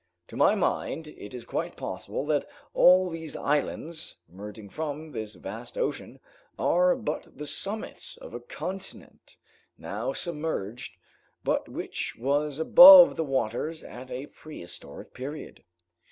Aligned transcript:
To 0.29 0.35
my 0.35 0.55
mind, 0.55 1.09
it 1.09 1.35
is 1.35 1.45
quite 1.45 1.75
possible 1.77 2.25
that 2.25 2.49
all 2.73 3.11
these 3.11 3.35
islands, 3.35 4.15
emerging 4.27 4.69
from 4.69 5.11
this 5.11 5.35
vast 5.35 5.77
ocean, 5.77 6.19
are 6.57 6.95
but 6.95 7.37
the 7.37 7.45
summits 7.45 8.17
of 8.17 8.33
a 8.33 8.39
continent, 8.39 9.37
now 9.77 10.11
submerged, 10.11 10.97
but 11.43 11.69
which 11.69 12.15
was 12.17 12.57
above 12.57 13.15
the 13.15 13.23
waters 13.23 13.83
at 13.83 14.09
a 14.09 14.25
prehistoric 14.25 15.13
period." 15.13 15.63